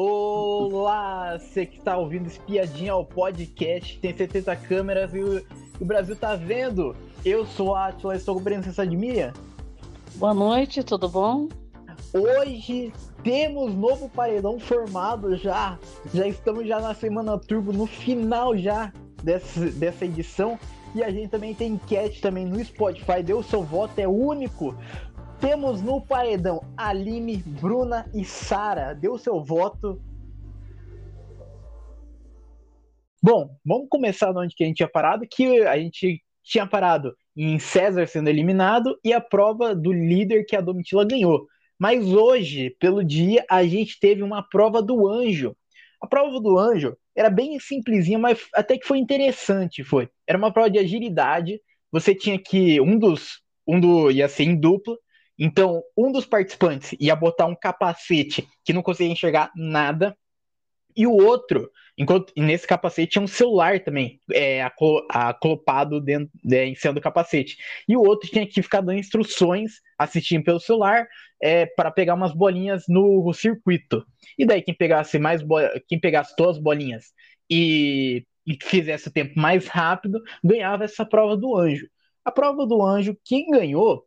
Olá, 0.00 1.36
você 1.36 1.66
que 1.66 1.78
está 1.78 1.96
ouvindo 1.96 2.28
Espiadinha 2.28 2.92
ao 2.92 3.04
podcast, 3.04 3.98
tem 3.98 4.16
70 4.16 4.54
câmeras 4.54 5.12
e 5.12 5.18
o, 5.18 5.44
o 5.80 5.84
Brasil 5.84 6.14
tá 6.14 6.36
vendo. 6.36 6.94
Eu 7.24 7.44
sou 7.44 7.74
a 7.74 7.88
Atila, 7.88 8.14
estou 8.14 8.36
com 8.36 8.44
presença 8.44 8.86
de 8.86 8.96
Mia. 8.96 9.32
Boa 10.14 10.32
noite, 10.32 10.84
tudo 10.84 11.08
bom? 11.08 11.48
Hoje 12.14 12.92
temos 13.24 13.74
novo 13.74 14.08
paredão 14.08 14.60
formado 14.60 15.36
já. 15.36 15.76
Já 16.14 16.28
estamos 16.28 16.68
já 16.68 16.78
na 16.78 16.94
semana 16.94 17.36
turbo, 17.36 17.72
no 17.72 17.86
final 17.86 18.56
já 18.56 18.92
dessa, 19.24 19.66
dessa 19.66 20.04
edição. 20.04 20.56
E 20.94 21.02
a 21.02 21.10
gente 21.10 21.28
também 21.28 21.54
tem 21.54 21.72
enquete 21.72 22.20
também 22.20 22.46
no 22.46 22.64
Spotify. 22.64 23.20
Deu 23.22 23.42
seu 23.42 23.64
voto, 23.64 23.98
é 23.98 24.06
único. 24.06 24.76
Temos 25.40 25.80
no 25.80 26.00
paredão 26.00 26.64
Aline, 26.76 27.36
Bruna 27.36 28.10
e 28.12 28.24
Sara. 28.24 28.92
Deu 28.92 29.16
seu 29.16 29.42
voto. 29.42 30.02
Bom, 33.22 33.56
vamos 33.64 33.88
começar 33.88 34.32
de 34.32 34.38
onde 34.38 34.54
que 34.54 34.64
a 34.64 34.66
gente 34.66 34.76
tinha 34.76 34.88
parado, 34.88 35.26
que 35.30 35.62
a 35.66 35.78
gente 35.78 36.22
tinha 36.42 36.66
parado 36.66 37.14
em 37.36 37.58
César 37.58 38.06
sendo 38.06 38.28
eliminado 38.28 38.98
e 39.04 39.12
a 39.12 39.20
prova 39.20 39.74
do 39.74 39.92
líder 39.92 40.44
que 40.44 40.56
a 40.56 40.60
Domitila 40.60 41.04
ganhou. 41.04 41.46
Mas 41.78 42.12
hoje, 42.12 42.70
pelo 42.80 43.04
dia, 43.04 43.44
a 43.48 43.64
gente 43.64 44.00
teve 44.00 44.22
uma 44.22 44.42
prova 44.42 44.82
do 44.82 45.08
anjo. 45.08 45.56
A 46.00 46.06
prova 46.06 46.40
do 46.40 46.58
anjo 46.58 46.96
era 47.14 47.30
bem 47.30 47.58
simplesinha, 47.60 48.18
mas 48.18 48.40
até 48.52 48.76
que 48.76 48.86
foi 48.86 48.98
interessante, 48.98 49.84
foi. 49.84 50.08
Era 50.26 50.36
uma 50.36 50.52
prova 50.52 50.68
de 50.68 50.78
agilidade. 50.78 51.60
Você 51.92 52.12
tinha 52.14 52.38
que 52.38 52.80
um 52.80 52.98
dos 52.98 53.40
um 53.66 53.78
do 53.78 54.10
ia 54.10 54.28
ser 54.28 54.44
em 54.44 54.56
dupla. 54.56 54.96
Então, 55.38 55.82
um 55.96 56.10
dos 56.10 56.26
participantes 56.26 56.96
ia 56.98 57.14
botar 57.14 57.46
um 57.46 57.54
capacete 57.54 58.48
que 58.64 58.72
não 58.72 58.82
conseguia 58.82 59.12
enxergar 59.12 59.52
nada, 59.54 60.16
e 60.98 61.06
o 61.06 61.12
outro, 61.12 61.70
enquanto 61.96 62.32
nesse 62.36 62.66
capacete 62.66 63.12
tinha 63.12 63.22
um 63.22 63.28
celular 63.28 63.78
também, 63.78 64.20
é, 64.32 64.68
aclopado 65.08 66.00
dentro, 66.00 66.28
é, 66.50 66.66
em 66.66 66.74
cima 66.74 66.92
do 66.92 67.00
capacete. 67.00 67.56
E 67.88 67.96
o 67.96 68.02
outro 68.02 68.28
tinha 68.28 68.44
que 68.44 68.60
ficar 68.60 68.80
dando 68.80 68.98
instruções, 68.98 69.74
assistindo 69.96 70.42
pelo 70.42 70.58
celular, 70.58 71.06
é, 71.40 71.66
para 71.66 71.92
pegar 71.92 72.14
umas 72.14 72.34
bolinhas 72.34 72.82
no 72.88 73.32
circuito. 73.32 74.04
E 74.36 74.44
daí 74.44 74.60
quem 74.60 74.74
pegasse 74.74 75.20
mais 75.20 75.40
quem 75.86 76.00
pegasse 76.00 76.34
todas 76.34 76.56
as 76.56 76.62
bolinhas 76.62 77.12
e, 77.48 78.26
e 78.44 78.58
fizesse 78.60 79.06
o 79.06 79.12
tempo 79.12 79.38
mais 79.38 79.68
rápido, 79.68 80.20
ganhava 80.42 80.82
essa 80.82 81.06
prova 81.06 81.36
do 81.36 81.56
anjo. 81.56 81.86
A 82.24 82.32
prova 82.32 82.66
do 82.66 82.82
anjo, 82.82 83.16
quem 83.24 83.48
ganhou 83.50 84.04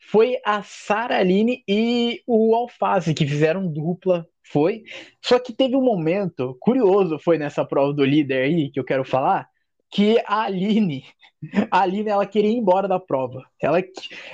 foi 0.00 0.38
a 0.44 0.62
Sara 0.62 1.18
Aline 1.18 1.62
e 1.68 2.22
o 2.26 2.54
Alface, 2.54 3.14
que 3.14 3.26
fizeram 3.26 3.66
dupla, 3.66 4.26
foi. 4.42 4.82
Só 5.22 5.38
que 5.38 5.52
teve 5.52 5.76
um 5.76 5.82
momento 5.82 6.56
curioso, 6.60 7.18
foi 7.18 7.38
nessa 7.38 7.64
prova 7.64 7.92
do 7.92 8.04
líder 8.04 8.42
aí, 8.42 8.70
que 8.70 8.80
eu 8.80 8.84
quero 8.84 9.04
falar, 9.04 9.48
que 9.90 10.18
a 10.26 10.42
Aline, 10.42 11.04
a 11.70 11.82
Aline, 11.82 12.08
ela 12.08 12.26
queria 12.26 12.50
ir 12.50 12.56
embora 12.56 12.88
da 12.88 12.98
prova. 12.98 13.44
Ela, 13.60 13.82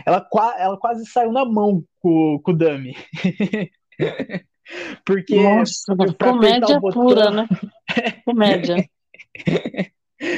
ela, 0.06 0.28
ela 0.59 0.78
quase 0.78 1.05
saiu 1.06 1.33
na 1.33 1.44
mão 1.44 1.84
com, 2.00 2.41
com 2.42 2.50
o 2.53 2.56
Dami. 2.56 2.94
Porque. 5.05 5.41
Nossa, 5.41 5.94
comédia 6.19 6.81
botão... 6.81 7.03
pura, 7.03 7.31
né? 7.31 7.48
Comédia. 8.25 8.89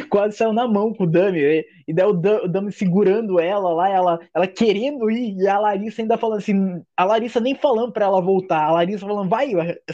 Quase 0.08 0.36
saiu 0.36 0.52
na 0.52 0.66
mão 0.66 0.92
com 0.92 1.04
o 1.04 1.06
Dami. 1.06 1.40
E, 1.40 1.66
e 1.88 1.92
daí 1.92 2.06
o, 2.06 2.12
Dami 2.12 2.72
segurando 2.72 3.38
ela 3.38 3.72
lá, 3.72 3.88
ela, 3.88 4.20
ela 4.34 4.46
querendo 4.46 5.10
ir, 5.10 5.36
e 5.36 5.48
a 5.48 5.58
Larissa 5.58 6.02
ainda 6.02 6.18
falando 6.18 6.38
assim, 6.38 6.82
a 6.96 7.04
Larissa 7.04 7.40
nem 7.40 7.54
falando 7.54 7.92
pra 7.92 8.06
ela 8.06 8.20
voltar, 8.20 8.64
a 8.64 8.72
Larissa 8.72 9.06
falando, 9.06 9.28
vai, 9.28 9.52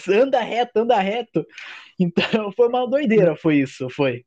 anda 0.08 0.40
reto, 0.40 0.78
anda 0.78 0.98
reto. 0.98 1.46
Então 1.98 2.24
foi 2.56 2.68
uma 2.68 2.86
doideira, 2.88 3.36
foi 3.36 3.56
isso, 3.56 3.88
foi. 3.90 4.24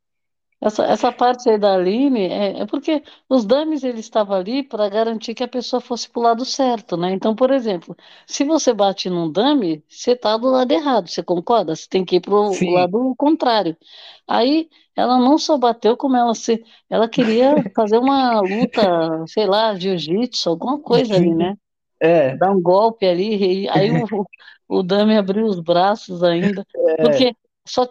Essa, 0.59 0.86
essa 0.86 1.11
parte 1.11 1.47
aí 1.47 1.58
da 1.59 1.75
Aline 1.75 2.22
é, 2.22 2.61
é 2.61 2.66
porque 2.66 3.03
os 3.30 3.45
dummies 3.45 3.83
eles 3.83 4.00
estavam 4.02 4.35
ali 4.35 4.63
para 4.63 4.90
garantir 4.90 5.35
que 5.35 5.44
a 5.44 5.47
pessoa 5.47 5.79
fosse 5.79 6.09
para 6.09 6.19
o 6.19 6.23
lado 6.23 6.44
certo, 6.45 6.97
né? 6.97 7.12
Então, 7.12 7.35
por 7.35 7.51
exemplo, 7.51 7.95
se 8.25 8.44
você 8.44 8.73
bate 8.73 9.07
num 9.07 9.31
dummy, 9.31 9.84
você 9.88 10.13
está 10.13 10.35
do 10.35 10.50
lado 10.50 10.72
errado, 10.72 11.09
você 11.09 11.22
concorda? 11.22 11.75
Você 11.75 11.88
tem 11.88 12.03
que 12.03 12.16
ir 12.16 12.22
para 12.22 12.34
o 12.34 12.72
lado 12.72 13.13
contrário. 13.16 13.78
Aí 14.28 14.68
ela 14.95 15.19
não 15.19 15.38
só 15.38 15.59
bateu, 15.59 15.95
como 15.95 16.18
ela 16.18 16.34
se, 16.34 16.63
ela 16.89 17.07
queria 17.07 17.53
fazer 17.75 18.00
uma 18.00 18.41
luta, 18.41 19.25
sei 19.28 19.45
lá, 19.45 19.75
jiu-jitsu, 19.75 20.50
alguma 20.50 20.79
coisa 20.79 21.16
ali, 21.16 21.34
né? 21.35 21.56
É. 22.00 22.38
Dar 22.38 22.51
um 22.51 22.62
golpe 22.62 23.07
ali, 23.07 23.63
e 23.63 23.69
aí 23.69 23.89
o, 24.13 24.25
o 24.68 24.84
dummy 24.84 25.18
abriu 25.18 25.47
os 25.47 25.59
braços 25.59 26.22
ainda, 26.22 26.63
é. 26.89 26.95
porque 26.97 27.35
só 27.68 27.88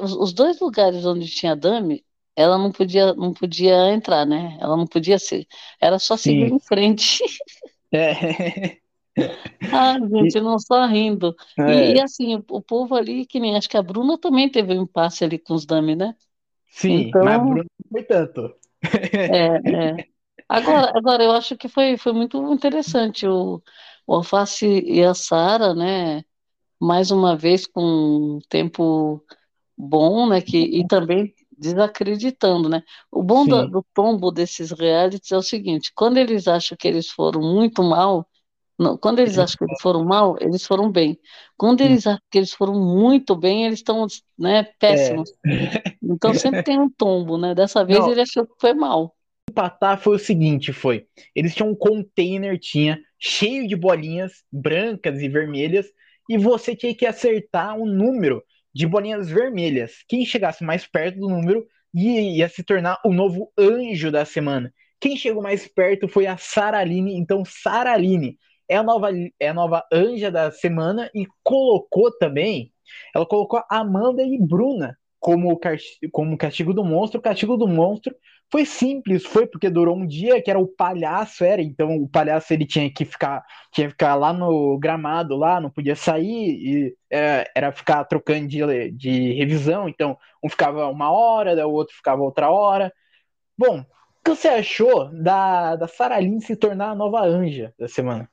os 0.00 0.32
dois 0.32 0.60
lugares 0.60 1.04
onde 1.04 1.26
tinha 1.26 1.56
dummy 1.56 2.04
ela 2.38 2.56
não 2.56 2.70
podia, 2.70 3.12
não 3.14 3.32
podia 3.32 3.92
entrar, 3.92 4.24
né? 4.24 4.56
Ela 4.60 4.76
não 4.76 4.86
podia 4.86 5.18
ser. 5.18 5.44
Era 5.80 5.98
só 5.98 6.16
seguir 6.16 6.48
Sim. 6.48 6.54
em 6.54 6.60
frente. 6.60 7.24
É. 7.92 8.78
Ah, 9.72 9.96
gente, 9.98 10.40
não 10.40 10.60
só 10.60 10.86
rindo. 10.86 11.34
É. 11.58 11.90
E, 11.90 11.94
e, 11.96 12.00
assim, 12.00 12.36
o, 12.48 12.62
povo 12.62 12.94
ali, 12.94 13.26
que 13.26 13.40
nem 13.40 13.56
acho 13.56 13.68
que 13.68 13.76
a 13.76 13.82
Bruna 13.82 14.16
também 14.16 14.48
teve 14.48 14.78
um 14.78 14.82
impasse 14.82 15.24
ali 15.24 15.40
com 15.40 15.54
os 15.54 15.66
dummies, 15.66 15.98
né? 15.98 16.14
Sim, 16.68 17.08
então, 17.08 17.24
mas 17.24 17.34
a 17.34 17.38
Bruna 17.40 17.64
não 17.64 17.90
foi 17.90 18.02
tanto. 18.04 18.54
É, 19.12 19.46
é. 19.56 20.06
Agora, 20.48 20.92
agora 20.96 21.24
eu 21.24 21.32
acho 21.32 21.56
que 21.56 21.66
foi, 21.66 21.96
foi 21.96 22.12
muito 22.12 22.40
interessante 22.54 23.26
o, 23.26 23.60
o 24.06 24.14
Alface 24.14 24.84
e 24.86 25.02
a 25.02 25.14
Sara, 25.14 25.74
né? 25.74 26.22
Mais 26.80 27.10
uma 27.10 27.36
vez 27.36 27.66
com 27.66 27.82
um 27.82 28.38
tempo 28.48 29.20
bom, 29.76 30.28
né? 30.28 30.40
Que, 30.40 30.58
e 30.58 30.86
também 30.86 31.34
desacreditando, 31.58 32.68
né? 32.68 32.82
O 33.10 33.22
bom 33.22 33.46
do, 33.46 33.68
do, 33.68 33.86
tombo 33.92 34.30
desses 34.30 34.70
realities 34.70 35.32
é 35.32 35.36
o 35.36 35.42
seguinte: 35.42 35.92
quando 35.94 36.16
eles 36.16 36.46
acham 36.46 36.76
que 36.78 36.86
eles 36.86 37.08
foram 37.08 37.40
muito 37.40 37.82
mal, 37.82 38.26
não, 38.78 38.96
quando 38.96 39.18
eles 39.18 39.36
acham 39.38 39.56
que 39.58 39.64
eles 39.64 39.82
foram 39.82 40.04
mal, 40.04 40.36
eles 40.40 40.64
foram 40.64 40.90
bem. 40.90 41.18
Quando 41.56 41.80
eles 41.80 42.06
acham 42.06 42.22
que 42.30 42.38
eles 42.38 42.52
foram 42.52 42.74
muito 42.74 43.34
bem, 43.34 43.66
eles 43.66 43.80
estão 43.80 44.06
né, 44.38 44.68
péssimos. 44.78 45.30
É. 45.44 45.94
Então 46.00 46.32
sempre 46.34 46.62
tem 46.62 46.78
um 46.78 46.88
tombo, 46.88 47.36
né? 47.36 47.54
Dessa 47.54 47.84
vez 47.84 47.98
não. 47.98 48.12
ele 48.12 48.20
achou 48.20 48.46
que 48.46 48.54
foi 48.60 48.72
mal. 48.72 49.16
Empatar 49.50 49.98
foi 50.00 50.14
o 50.14 50.18
seguinte, 50.18 50.72
foi. 50.72 51.06
Eles 51.34 51.54
tinham 51.54 51.70
um 51.70 51.74
container, 51.74 52.58
tinha 52.58 53.00
cheio 53.18 53.66
de 53.66 53.74
bolinhas 53.74 54.44
brancas 54.52 55.20
e 55.20 55.28
vermelhas, 55.28 55.86
e 56.28 56.38
você 56.38 56.76
tinha 56.76 56.94
que 56.94 57.06
acertar 57.06 57.76
um 57.76 57.86
número 57.86 58.44
de 58.74 58.86
bolinhas 58.86 59.28
vermelhas. 59.28 60.04
Quem 60.08 60.24
chegasse 60.24 60.64
mais 60.64 60.86
perto 60.86 61.18
do 61.18 61.28
número 61.28 61.66
ia, 61.94 62.48
se 62.48 62.62
tornar 62.62 63.00
o 63.04 63.12
novo 63.12 63.52
anjo 63.58 64.10
da 64.10 64.24
semana. 64.24 64.72
Quem 65.00 65.16
chegou 65.16 65.42
mais 65.42 65.66
perto 65.66 66.08
foi 66.08 66.26
a 66.26 66.36
Saraline. 66.36 67.16
Então, 67.16 67.44
Saraline 67.44 68.38
é 68.68 68.76
a 68.76 68.82
nova, 68.82 69.10
é 69.40 69.48
a 69.48 69.54
nova 69.54 69.84
anja 69.92 70.30
da 70.30 70.50
semana 70.50 71.10
e 71.14 71.26
colocou 71.42 72.10
também. 72.18 72.72
Ela 73.14 73.26
colocou 73.26 73.62
Amanda 73.70 74.22
e 74.22 74.38
Bruna 74.40 74.96
como, 75.18 75.58
como 76.12 76.38
castigo 76.38 76.72
do 76.72 76.84
monstro. 76.84 77.18
O 77.18 77.22
castigo 77.22 77.56
do 77.56 77.66
monstro 77.66 78.14
foi 78.50 78.64
simples, 78.64 79.24
foi 79.26 79.46
porque 79.46 79.68
durou 79.68 79.96
um 79.96 80.06
dia, 80.06 80.42
que 80.42 80.50
era 80.50 80.58
o 80.58 80.66
palhaço, 80.66 81.44
era, 81.44 81.60
então 81.62 81.96
o 81.96 82.08
palhaço 82.08 82.52
ele 82.52 82.66
tinha 82.66 82.90
que 82.90 83.04
ficar, 83.04 83.44
tinha 83.70 83.86
que 83.86 83.92
ficar 83.92 84.14
lá 84.14 84.32
no 84.32 84.78
gramado, 84.78 85.36
lá, 85.36 85.60
não 85.60 85.70
podia 85.70 85.94
sair, 85.94 86.24
e 86.24 86.96
era, 87.10 87.42
é, 87.42 87.50
era 87.54 87.72
ficar 87.72 88.04
trocando 88.04 88.48
de, 88.48 88.90
de 88.92 89.32
revisão, 89.34 89.88
então 89.88 90.16
um 90.42 90.48
ficava 90.48 90.88
uma 90.88 91.10
hora, 91.10 91.66
o 91.66 91.72
outro 91.72 91.94
ficava 91.94 92.22
outra 92.22 92.50
hora. 92.50 92.92
Bom, 93.56 93.80
o 93.80 93.84
que 94.24 94.30
você 94.30 94.48
achou 94.48 95.10
da, 95.12 95.76
da 95.76 95.88
Saraline 95.88 96.40
se 96.40 96.56
tornar 96.56 96.90
a 96.90 96.94
nova 96.94 97.20
anja 97.22 97.74
da 97.78 97.88
semana? 97.88 98.30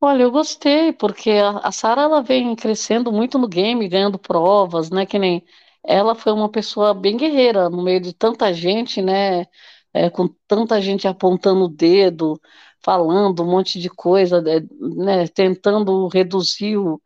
Olha, 0.00 0.22
eu 0.22 0.30
gostei, 0.30 0.92
porque 0.92 1.30
a, 1.32 1.58
a 1.58 1.72
Sara 1.72 2.02
ela 2.02 2.22
vem 2.22 2.54
crescendo 2.54 3.10
muito 3.12 3.36
no 3.38 3.48
game, 3.48 3.88
ganhando 3.88 4.18
provas, 4.18 4.90
né? 4.90 5.04
Que 5.04 5.18
nem 5.18 5.44
ela 5.84 6.14
foi 6.14 6.32
uma 6.32 6.48
pessoa 6.50 6.94
bem 6.94 7.16
guerreira 7.16 7.68
no 7.68 7.82
meio 7.82 8.00
de 8.00 8.12
tanta 8.12 8.52
gente, 8.52 9.02
né? 9.02 9.44
É, 9.92 10.08
com 10.10 10.28
tanta 10.46 10.80
gente 10.80 11.08
apontando 11.08 11.64
o 11.64 11.68
dedo, 11.68 12.40
falando 12.80 13.42
um 13.42 13.50
monte 13.50 13.80
de 13.80 13.88
coisa, 13.90 14.40
né? 14.40 14.60
né 14.80 15.26
tentando 15.28 16.06
reduzir 16.08 16.76
o, 16.76 17.00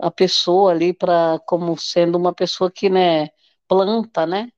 a 0.00 0.10
pessoa 0.10 0.72
ali 0.72 0.92
para 0.94 1.40
como 1.46 1.76
sendo 1.78 2.18
uma 2.18 2.34
pessoa 2.34 2.70
que, 2.70 2.90
né, 2.90 3.28
planta, 3.68 4.26
né? 4.26 4.50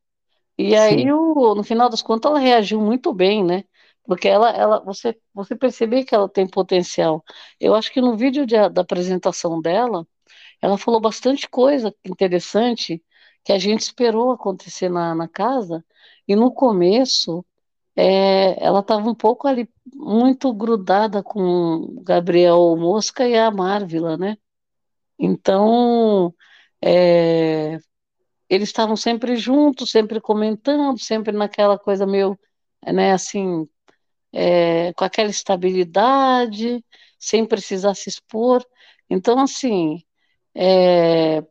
E 0.59 0.77
aí, 0.77 1.11
o, 1.13 1.55
no 1.55 1.63
final 1.65 1.89
das 1.89 2.03
contas, 2.03 2.31
ela 2.31 2.41
reagiu 2.41 2.81
muito 2.81 3.13
bem, 3.15 3.45
né? 3.45 3.65
Porque 4.05 4.29
ela, 4.29 4.51
ela, 4.51 4.81
você, 4.85 5.17
você 5.35 5.57
percebe 5.57 6.05
que 6.05 6.15
ela 6.15 6.29
tem 6.29 6.47
potencial. 6.47 7.25
Eu 7.61 7.75
acho 7.75 7.93
que 7.93 8.01
no 8.01 8.17
vídeo 8.17 8.45
de, 8.47 8.57
da 8.71 8.83
apresentação 8.83 9.61
dela, 9.61 10.07
ela 10.61 10.79
falou 10.79 11.01
bastante 11.01 11.49
coisa 11.49 11.95
interessante 12.05 13.03
que 13.45 13.53
a 13.53 13.59
gente 13.59 13.81
esperou 13.81 14.33
acontecer 14.33 14.89
na, 14.89 15.15
na 15.15 15.29
casa, 15.29 15.85
e 16.29 16.37
no 16.37 16.53
começo 16.53 17.45
é, 17.97 18.63
ela 18.65 18.81
estava 18.81 19.09
um 19.09 19.15
pouco 19.15 19.49
ali, 19.49 19.69
muito 19.95 20.53
grudada 20.55 21.23
com 21.23 22.01
Gabriel 22.03 22.77
Mosca 22.77 23.29
e 23.29 23.37
a 23.37 23.51
Marvila, 23.51 24.17
né? 24.17 24.37
Então, 25.19 26.35
é, 26.83 27.79
eles 28.49 28.69
estavam 28.69 28.97
sempre 28.97 29.37
juntos, 29.37 29.91
sempre 29.91 30.21
comentando, 30.21 30.99
sempre 31.01 31.33
naquela 31.33 31.79
coisa 31.79 32.07
meio, 32.07 32.39
né, 32.87 33.13
assim, 33.13 33.69
é, 34.33 34.93
com 34.95 35.05
aquela 35.05 35.31
estabilidade, 35.31 36.85
sem 37.19 37.45
precisar 37.45 37.95
se 37.95 38.09
expor. 38.09 38.65
Então, 39.09 39.39
assim, 39.39 40.03
é, 40.55 41.43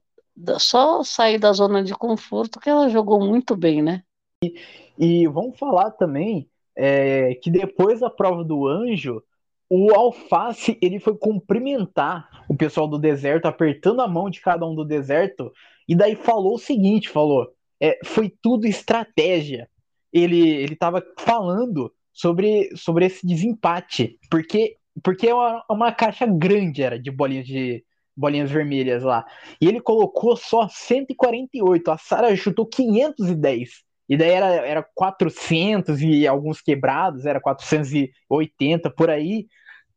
só 0.60 1.04
sair 1.04 1.38
da 1.38 1.54
zona 1.54 1.84
de 1.84 1.94
conforto 1.94 2.60
que 2.60 2.70
ela 2.70 2.90
jogou 2.90 3.20
muito 3.20 3.56
bem, 3.56 3.82
né? 3.82 4.04
E, 4.44 4.56
e 4.98 5.28
vamos 5.28 5.58
falar 5.58 5.92
também 5.92 6.50
é, 6.76 7.36
que 7.36 7.52
depois 7.52 8.00
da 8.00 8.10
prova 8.10 8.44
do 8.44 8.68
anjo, 8.68 9.22
o 9.70 9.94
Alface 9.94 10.78
ele 10.82 11.00
foi 11.00 11.16
cumprimentar 11.16 12.44
o 12.50 12.56
pessoal 12.56 12.88
do 12.88 13.00
deserto, 13.00 13.46
apertando 13.46 14.02
a 14.02 14.08
mão 14.08 14.30
de 14.30 14.42
cada 14.42 14.66
um 14.66 14.76
do 14.76 14.84
deserto, 14.84 15.52
e 15.88 15.96
daí 15.96 16.16
falou 16.16 16.56
o 16.56 16.60
seguinte: 16.60 17.08
falou, 17.10 17.54
é, 17.80 18.00
foi 18.04 18.34
tudo 18.42 18.68
estratégia. 18.68 19.70
Ele 20.12 20.42
ele 20.42 20.74
estava 20.74 21.02
falando 21.18 21.94
sobre, 22.14 22.70
sobre 22.76 23.06
esse 23.06 23.26
desempate, 23.26 24.18
porque 24.30 24.78
porque 25.04 25.28
é 25.28 25.34
uma, 25.34 25.64
uma 25.70 25.92
caixa 25.92 26.26
grande 26.26 26.84
era 26.84 27.00
de 27.00 27.10
bolinhas 27.10 27.46
de 27.46 27.84
bolinhas 28.16 28.52
vermelhas 28.52 29.04
lá. 29.04 29.26
E 29.60 29.68
ele 29.68 29.80
colocou 29.80 30.36
só 30.36 30.68
148, 30.68 31.92
a 31.92 31.98
Sara 31.98 32.36
chutou 32.36 32.66
510. 32.66 33.70
E 34.10 34.18
daí 34.18 34.30
era, 34.32 34.48
era 34.48 34.84
400 34.94 36.02
e 36.02 36.28
alguns 36.28 36.62
quebrados, 36.62 37.26
era 37.26 37.40
480 37.40 38.90
por 38.90 39.10
aí. 39.10 39.48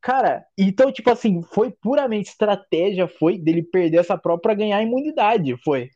Cara, 0.00 0.44
então, 0.56 0.92
tipo 0.92 1.10
assim, 1.10 1.42
foi 1.42 1.72
puramente 1.72 2.28
estratégia, 2.28 3.08
foi 3.08 3.36
dele 3.36 3.62
perder 3.62 3.98
essa 3.98 4.16
prova 4.16 4.40
para 4.40 4.54
ganhar 4.54 4.82
imunidade, 4.82 5.56
foi. 5.64 5.90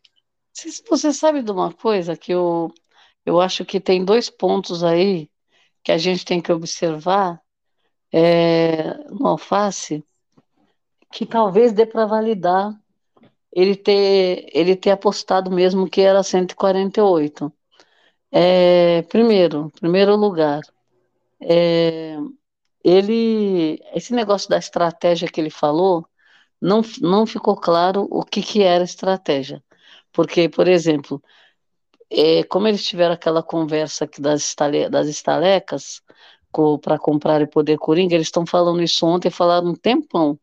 Você 0.91 1.13
sabe 1.13 1.43
de 1.43 1.53
uma 1.53 1.73
coisa 1.73 2.17
que 2.17 2.33
eu, 2.33 2.73
eu 3.25 3.41
acho 3.41 3.65
que 3.65 3.79
tem 3.79 4.05
dois 4.05 4.29
pontos 4.29 4.83
aí 4.83 5.29
que 5.89 5.93
a 5.93 5.97
gente 5.97 6.23
tem 6.23 6.39
que 6.39 6.53
observar 6.53 7.41
é, 8.13 8.93
no 9.09 9.27
alface, 9.27 10.05
que 11.11 11.25
talvez 11.25 11.73
dê 11.73 11.87
para 11.87 12.05
validar 12.05 12.79
ele 13.51 13.75
ter, 13.75 14.51
ele 14.53 14.77
ter 14.77 14.91
apostado 14.91 15.51
mesmo 15.51 15.89
que 15.89 16.03
era 16.03 16.23
148. 16.23 17.51
É, 18.31 19.01
primeiro, 19.05 19.71
primeiro 19.81 20.15
lugar, 20.15 20.61
é, 21.41 22.19
ele, 22.85 23.81
esse 23.95 24.13
negócio 24.13 24.51
da 24.51 24.59
estratégia 24.59 25.27
que 25.27 25.41
ele 25.41 25.49
falou, 25.49 26.07
não, 26.61 26.83
não 27.01 27.25
ficou 27.25 27.57
claro 27.57 28.07
o 28.11 28.23
que, 28.23 28.43
que 28.43 28.63
era 28.63 28.85
estratégia. 28.85 29.65
Porque, 30.13 30.51
por 30.51 30.69
exemplo, 30.69 31.23
é, 32.11 32.43
como 32.45 32.67
eles 32.67 32.85
tiveram 32.85 33.15
aquela 33.15 33.43
conversa 33.43 34.05
aqui 34.05 34.21
das, 34.21 34.43
estale, 34.43 34.89
das 34.89 35.09
estalecas 35.09 36.03
para 36.83 36.99
comprar 36.99 37.41
e 37.43 37.47
poder 37.47 37.79
Coringa, 37.79 38.15
eles 38.15 38.29
estão 38.29 38.47
falando 38.47 38.83
isso 38.83 39.07
ontem, 39.07 39.31
falaram 39.31 39.69
um 39.69 39.75
tempão. 39.75 40.39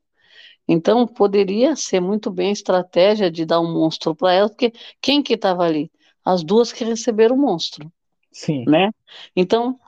Então, 0.67 1.05
poderia 1.05 1.75
ser 1.75 1.99
muito 1.99 2.31
bem 2.31 2.51
estratégia 2.51 3.29
de 3.29 3.45
dar 3.45 3.59
um 3.59 3.71
monstro 3.71 4.15
para 4.15 4.33
ela, 4.33 4.49
porque 4.49 4.73
quem 5.01 5.21
que 5.21 5.33
estava 5.33 5.63
ali? 5.63 5.91
As 6.23 6.43
duas 6.43 6.71
que 6.71 6.83
receberam 6.83 7.35
o 7.35 7.39
monstro. 7.39 7.91
Sim. 8.31 8.65
Né? 8.67 8.91
Então, 9.35 9.79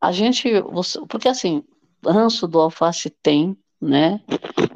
a 0.00 0.12
gente. 0.12 0.48
Porque 1.08 1.28
assim, 1.28 1.64
ranço 2.04 2.46
do 2.46 2.60
alface 2.60 3.10
tem, 3.10 3.56
né? 3.80 4.20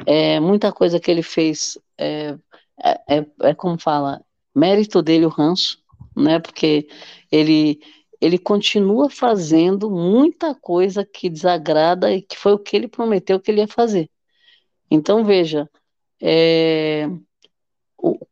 É, 0.04 0.40
muita 0.40 0.72
coisa 0.72 0.98
que 0.98 1.10
ele 1.10 1.22
fez 1.22 1.78
é, 1.96 2.36
é, 2.82 3.18
é, 3.18 3.26
é 3.42 3.54
como 3.54 3.78
fala, 3.78 4.20
mérito 4.54 5.00
dele 5.00 5.26
o 5.26 5.30
ranço, 5.30 5.78
né? 6.16 6.38
Porque 6.38 6.88
ele 7.30 7.80
ele 8.18 8.38
continua 8.38 9.10
fazendo 9.10 9.90
muita 9.90 10.54
coisa 10.54 11.04
que 11.04 11.28
desagrada 11.28 12.10
e 12.12 12.22
que 12.22 12.36
foi 12.36 12.52
o 12.52 12.58
que 12.58 12.74
ele 12.74 12.88
prometeu 12.88 13.38
que 13.38 13.50
ele 13.50 13.60
ia 13.60 13.68
fazer. 13.68 14.10
Então 14.90 15.22
veja, 15.22 15.68
é, 16.20 17.08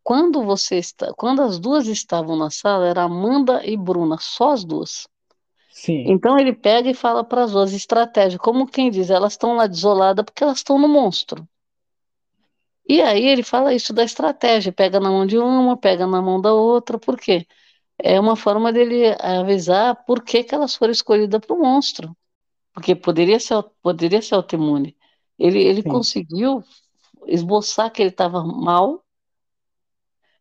quando 0.03 0.43
você 0.43 0.77
está, 0.77 1.13
quando 1.15 1.43
as 1.43 1.59
duas 1.59 1.87
estavam 1.87 2.37
na 2.37 2.51
sala 2.51 2.87
era 2.87 3.03
Amanda 3.03 3.65
e 3.65 3.77
Bruna, 3.77 4.17
só 4.21 4.53
as 4.53 4.65
duas. 4.65 5.07
Sim. 5.71 6.05
Então 6.07 6.39
ele 6.39 6.53
pega 6.53 6.89
e 6.89 6.95
fala 6.95 7.25
para 7.25 7.45
as 7.45 7.53
duas 7.53 7.73
estratégia, 7.73 8.39
como 8.39 8.67
quem 8.67 8.91
diz, 8.91 9.11
elas 9.11 9.33
estão 9.33 9.57
lá 9.57 9.67
desoladas 9.67 10.25
porque 10.25 10.45
elas 10.45 10.59
estão 10.59 10.79
no 10.79 10.89
monstro. 10.89 11.47
E 12.89 13.01
aí 13.01 13.27
ele 13.27 13.43
fala 13.43 13.75
isso 13.75 13.93
da 13.93 14.05
estratégia, 14.05 14.73
pega 14.73 15.01
na 15.01 15.11
mão 15.11 15.27
de 15.27 15.39
uma, 15.39 15.77
pega 15.77 16.07
na 16.07 16.21
mão 16.21 16.41
da 16.41 16.53
outra, 16.53 16.99
por 16.99 17.19
quê? 17.19 17.47
É 17.99 18.19
uma 18.19 18.37
forma 18.37 18.73
dele 18.73 19.15
avisar 19.21 20.05
por 20.05 20.23
que, 20.23 20.43
que 20.43 20.55
elas 20.55 20.75
foram 20.75 20.93
escolhidas 20.93 21.41
para 21.41 21.55
o 21.55 21.61
monstro. 21.61 22.17
Porque 22.73 22.95
poderia 22.95 23.39
ser, 23.39 23.63
poderia 23.81 24.21
ser 24.21 24.35
autoimune. 24.35 24.97
Ele, 25.39 25.63
ele 25.63 25.83
conseguiu 25.83 26.63
esboçar 27.27 27.91
que 27.91 28.03
ele 28.03 28.11
estava 28.11 28.45
mal. 28.45 29.05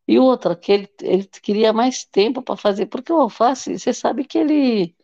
E 0.08 0.20
outra, 0.20 0.56
que 0.56 0.72
ele, 0.72 0.90
ele 1.02 1.24
queria 1.26 1.72
mais 1.72 2.04
tempo 2.04 2.42
para 2.42 2.58
fazer, 2.58 2.88
porque 2.88 3.14
o 3.14 3.22
alface, 3.22 3.78
você 3.78 3.94
sabe 3.94 4.26
que 4.26 4.38
ele. 4.38 4.96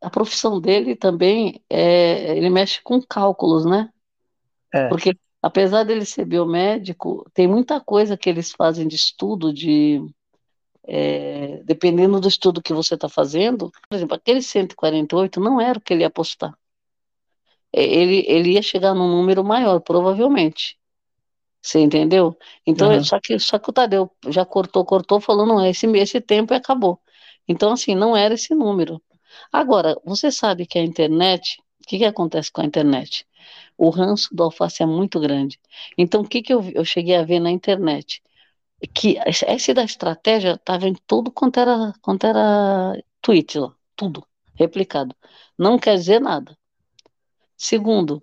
A 0.00 0.10
profissão 0.10 0.60
dele 0.60 0.94
também 0.94 1.62
é. 1.68 2.36
Ele 2.36 2.50
mexe 2.50 2.82
com 2.82 3.00
cálculos, 3.02 3.64
né? 3.64 3.90
É. 4.72 4.88
Porque 4.88 5.16
apesar 5.40 5.84
dele 5.84 6.04
ser 6.04 6.24
biomédico, 6.24 7.28
tem 7.34 7.48
muita 7.48 7.80
coisa 7.80 8.16
que 8.16 8.30
eles 8.30 8.52
fazem 8.52 8.86
de 8.86 8.94
estudo, 8.94 9.52
de 9.52 10.00
é, 10.86 11.62
dependendo 11.64 12.20
do 12.20 12.28
estudo 12.28 12.62
que 12.62 12.72
você 12.72 12.94
está 12.94 13.08
fazendo, 13.08 13.70
por 13.88 13.96
exemplo, 13.96 14.16
aquele 14.16 14.42
148 14.42 15.40
não 15.40 15.60
era 15.60 15.78
o 15.78 15.80
que 15.80 15.92
ele 15.92 16.02
ia 16.02 16.08
apostar. 16.08 16.56
É, 17.72 17.82
ele, 17.82 18.24
ele 18.28 18.52
ia 18.52 18.62
chegar 18.62 18.94
num 18.94 19.08
número 19.08 19.44
maior, 19.44 19.80
provavelmente. 19.80 20.78
Você 21.62 21.78
entendeu? 21.80 22.36
Então, 22.66 22.90
uhum. 22.90 23.04
só, 23.04 23.20
que, 23.20 23.38
só 23.38 23.58
que 23.58 23.70
o 23.70 23.72
Tadeu 23.72 24.10
já 24.28 24.44
cortou, 24.44 24.84
cortou, 24.84 25.20
falou, 25.20 25.46
não, 25.46 25.64
esse, 25.64 25.86
esse 25.86 26.20
tempo 26.20 26.52
e 26.52 26.56
acabou. 26.56 27.00
Então, 27.46 27.72
assim, 27.72 27.94
não 27.94 28.16
era 28.16 28.34
esse 28.34 28.54
número. 28.54 29.00
Agora, 29.52 29.96
você 30.04 30.30
sabe 30.30 30.66
que 30.66 30.78
a 30.78 30.82
internet, 30.82 31.62
o 31.80 31.86
que, 31.86 31.98
que 31.98 32.04
acontece 32.04 32.50
com 32.50 32.60
a 32.60 32.64
internet? 32.64 33.26
o 33.76 33.90
ranço 33.90 34.34
do 34.34 34.42
alface 34.44 34.82
é 34.82 34.86
muito 34.86 35.18
grande. 35.20 35.58
Então, 35.96 36.22
o 36.22 36.28
que, 36.28 36.42
que 36.42 36.52
eu, 36.52 36.62
eu 36.74 36.84
cheguei 36.84 37.16
a 37.16 37.24
ver 37.24 37.40
na 37.40 37.50
internet? 37.50 38.22
Que 38.94 39.18
esse 39.26 39.72
da 39.72 39.84
estratégia 39.84 40.54
estava 40.54 40.88
em 40.88 40.94
tudo 41.06 41.30
quanto 41.30 41.60
era, 41.60 41.92
quanto 42.00 42.26
era 42.26 43.00
tweet 43.20 43.58
lá, 43.58 43.74
tudo, 43.94 44.26
replicado. 44.54 45.14
Não 45.58 45.78
quer 45.78 45.96
dizer 45.96 46.20
nada. 46.20 46.56
Segundo, 47.56 48.22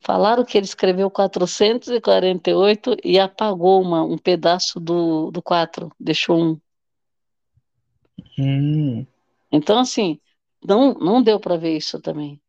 falaram 0.00 0.44
que 0.44 0.58
ele 0.58 0.66
escreveu 0.66 1.10
448 1.10 2.96
e 3.02 3.18
apagou 3.18 3.80
uma, 3.80 4.02
um 4.02 4.18
pedaço 4.18 4.78
do, 4.78 5.30
do 5.30 5.42
4, 5.42 5.90
deixou 5.98 6.38
um. 6.38 6.60
Hum. 8.38 9.06
Então, 9.50 9.78
assim, 9.78 10.20
não, 10.62 10.92
não 10.94 11.22
deu 11.22 11.40
para 11.40 11.56
ver 11.56 11.76
isso 11.76 12.00
também. 12.00 12.40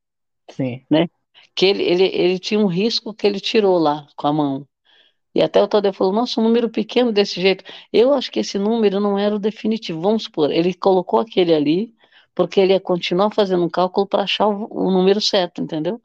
Sim. 0.49 0.85
Né? 0.89 1.07
que 1.55 1.65
ele, 1.65 1.83
ele, 1.83 2.03
ele 2.03 2.37
tinha 2.37 2.59
um 2.59 2.67
risco 2.67 3.13
que 3.13 3.25
ele 3.25 3.39
tirou 3.39 3.77
lá 3.79 4.05
com 4.15 4.27
a 4.27 4.33
mão. 4.33 4.67
E 5.35 5.41
até 5.41 5.61
o 5.61 5.67
Tadeu 5.67 5.91
falou, 5.91 6.13
nossa, 6.13 6.39
um 6.39 6.43
número 6.45 6.69
pequeno 6.69 7.11
desse 7.11 7.41
jeito. 7.41 7.65
Eu 7.91 8.13
acho 8.13 8.31
que 8.31 8.39
esse 8.39 8.57
número 8.57 9.01
não 9.01 9.19
era 9.19 9.35
o 9.35 9.39
definitivo. 9.39 9.99
Vamos 9.99 10.23
supor, 10.23 10.49
ele 10.49 10.73
colocou 10.73 11.19
aquele 11.19 11.53
ali, 11.53 11.93
porque 12.33 12.61
ele 12.61 12.71
ia 12.71 12.79
continuar 12.79 13.29
fazendo 13.31 13.65
um 13.65 13.69
cálculo 13.69 14.07
para 14.07 14.23
achar 14.23 14.47
o, 14.47 14.67
o, 14.71 14.89
número 14.89 15.19
certo, 15.19 15.61
entendeu? 15.61 16.01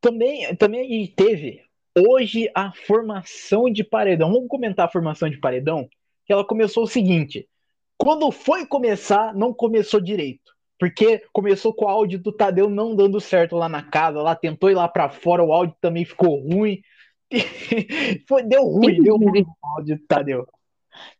Também, 0.00 0.54
também 0.56 1.06
teve 1.06 1.62
hoje 1.96 2.50
a 2.56 2.72
formação 2.72 3.70
de 3.70 3.84
paredão. 3.84 4.32
Vamos 4.32 4.48
comentar 4.48 4.86
a 4.86 4.90
formação 4.90 5.30
de 5.30 5.38
paredão? 5.38 5.88
Que 6.26 6.32
ela 6.32 6.44
começou 6.44 6.82
o 6.82 6.88
seguinte: 6.88 7.48
quando 7.96 8.32
foi 8.32 8.66
começar, 8.66 9.32
não 9.32 9.54
começou 9.54 10.00
direito 10.00 10.52
porque 10.82 11.22
começou 11.32 11.72
com 11.72 11.84
o 11.84 11.88
áudio 11.88 12.18
do 12.18 12.32
Tadeu 12.32 12.68
não 12.68 12.96
dando 12.96 13.20
certo 13.20 13.54
lá 13.54 13.68
na 13.68 13.84
casa, 13.84 14.20
lá 14.20 14.34
tentou 14.34 14.68
ir 14.68 14.74
lá 14.74 14.88
para 14.88 15.08
fora, 15.08 15.40
o 15.40 15.52
áudio 15.52 15.76
também 15.80 16.04
ficou 16.04 16.40
ruim. 16.40 16.82
Foi, 18.28 18.42
deu 18.42 18.64
ruim, 18.64 19.02
deu 19.02 19.16
ruim 19.16 19.42
o 19.42 19.66
áudio 19.66 19.96
do 19.96 20.06
Tadeu. 20.06 20.46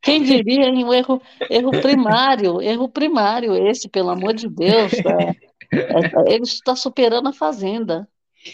Quem 0.00 0.22
diria 0.22 0.70
um 0.70 0.92
erro, 0.92 1.20
erro 1.50 1.70
primário, 1.80 2.60
erro 2.60 2.88
primário 2.88 3.54
esse, 3.54 3.88
pelo 3.88 4.10
amor 4.10 4.34
de 4.34 4.48
Deus. 4.48 4.92
É, 4.92 5.30
é, 5.72 6.34
ele 6.34 6.42
está 6.42 6.76
superando 6.76 7.28
a 7.28 7.32
Fazenda. 7.32 8.06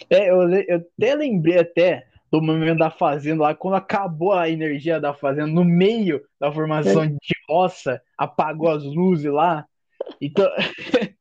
É, 0.08 0.30
eu, 0.30 0.48
eu 0.48 0.76
até 0.76 1.14
lembrei 1.14 1.58
até 1.58 2.06
do 2.30 2.42
momento 2.42 2.78
da 2.78 2.90
Fazenda 2.90 3.42
lá, 3.42 3.54
quando 3.54 3.74
acabou 3.74 4.32
a 4.32 4.48
energia 4.48 5.00
da 5.00 5.14
Fazenda, 5.14 5.46
no 5.46 5.64
meio 5.64 6.22
da 6.38 6.52
formação 6.52 7.02
é. 7.02 7.06
de 7.08 7.34
roça, 7.48 8.00
apagou 8.16 8.68
as 8.68 8.84
luzes 8.84 9.32
lá, 9.32 9.66
então, 10.20 10.46